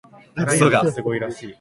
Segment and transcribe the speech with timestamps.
[0.47, 0.81] くそが